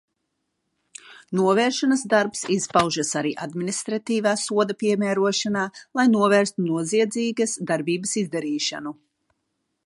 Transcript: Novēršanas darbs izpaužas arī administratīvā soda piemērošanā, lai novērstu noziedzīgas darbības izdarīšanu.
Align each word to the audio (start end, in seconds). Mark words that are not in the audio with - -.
Novēršanas 1.39 2.05
darbs 2.13 2.41
izpaužas 2.55 3.11
arī 3.21 3.33
administratīvā 3.45 4.33
soda 4.45 4.77
piemērošanā, 4.85 5.67
lai 6.01 6.07
novērstu 6.15 6.67
noziedzīgas 6.71 7.55
darbības 7.73 8.17
izdarīšanu. 8.25 8.97